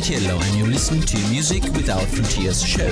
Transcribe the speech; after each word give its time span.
Emmett 0.00 0.30
and 0.46 0.56
you're 0.56 0.66
listening 0.66 1.02
to 1.02 1.18
Music 1.28 1.62
Without 1.74 2.02
Frontiers 2.04 2.64
show. 2.64 2.90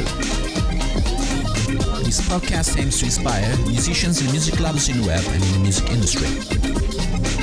This 2.04 2.20
podcast 2.28 2.78
aims 2.78 2.98
to 2.98 3.06
inspire 3.06 3.56
musicians 3.66 4.20
and 4.20 4.30
music 4.30 4.60
lovers 4.60 4.90
in 4.90 5.00
web 5.06 5.24
and 5.28 5.42
in 5.42 5.52
the 5.52 5.58
music 5.60 5.88
industry. 5.88 7.37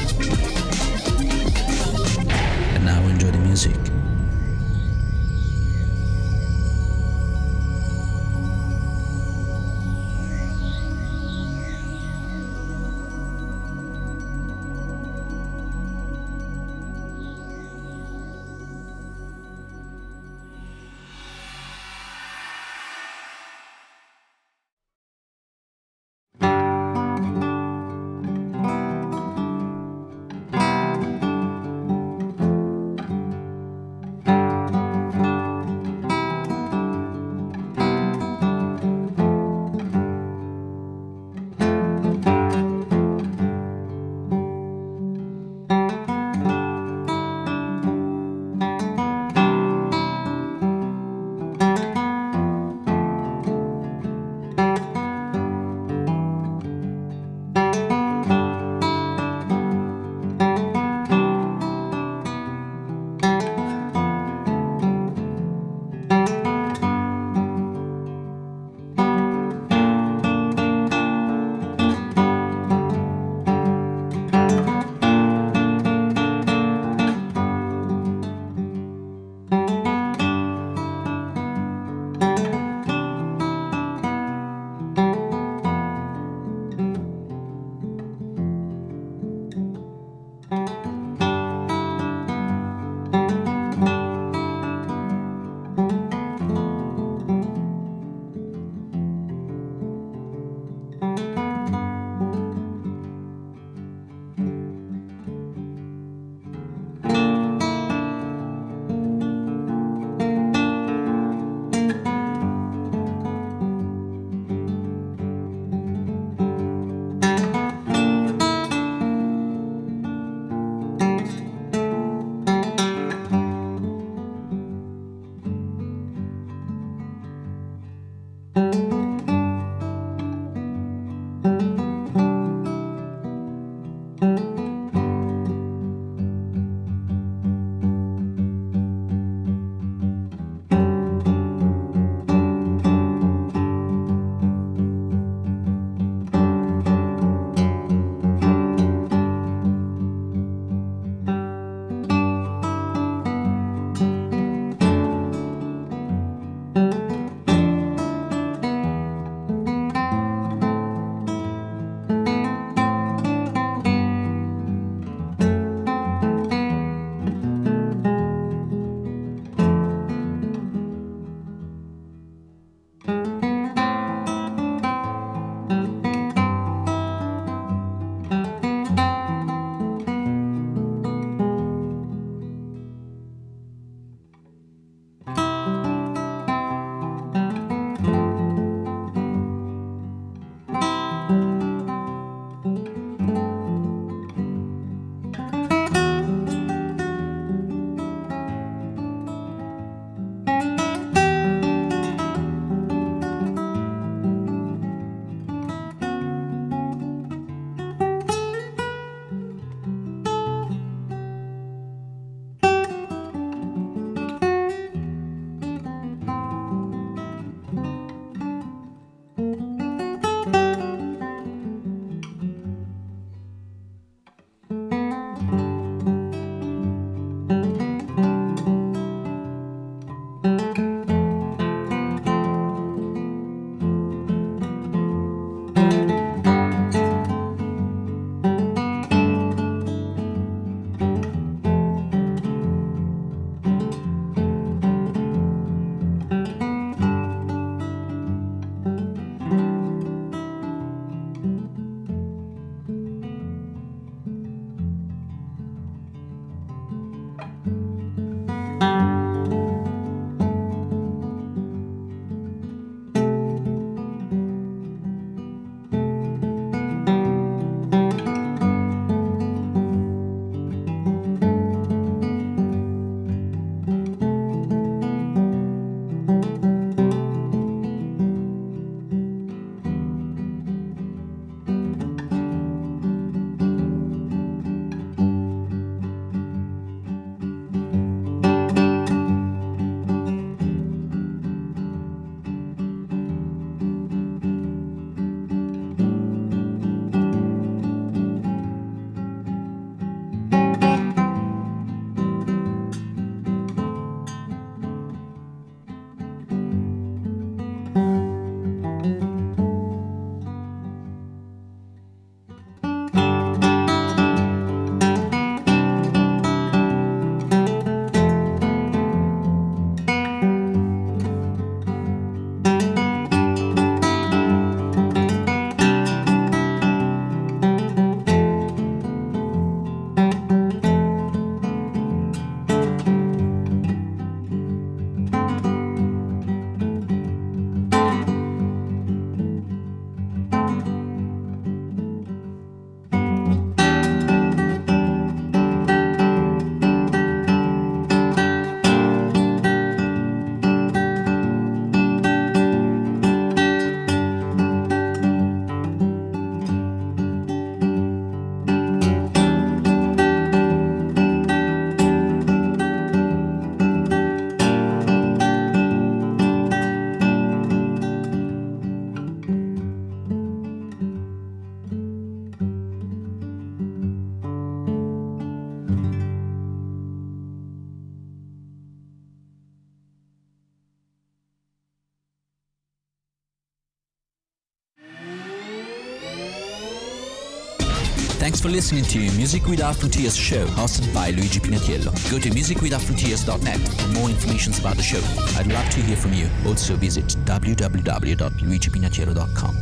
Thanks 388.45 388.62
for 388.62 388.69
listening 388.69 389.03
to 389.06 389.18
Music 389.36 389.65
Without 389.65 389.95
Frontiers 389.95 390.38
show 390.38 390.68
hosted 390.68 391.12
by 391.12 391.31
Luigi 391.31 391.59
Pinatiello. 391.59 392.13
Go 392.30 392.38
to 392.38 392.51
musicwithoutfrontiers.net 392.51 393.80
for 393.80 394.07
more 394.09 394.30
information 394.30 394.71
about 394.75 394.97
the 394.97 395.01
show. 395.01 395.19
I'd 395.59 395.65
love 395.65 395.89
to 395.89 396.00
hear 396.01 396.15
from 396.15 396.33
you. 396.33 396.47
Also 396.63 396.95
visit 396.95 397.25
www.luigipinatiello.com. 397.45 399.75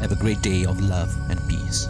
Have 0.00 0.12
a 0.12 0.16
great 0.16 0.40
day 0.40 0.64
of 0.64 0.80
love 0.80 1.14
and 1.28 1.38
peace. 1.46 1.88